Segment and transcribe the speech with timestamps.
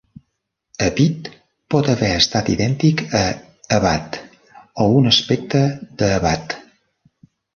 [0.85, 1.27] Hepit
[1.73, 3.21] pot haver estat idèntic a
[3.75, 4.17] Hebat
[4.85, 5.63] o un aspecte
[6.03, 6.57] de Hebat.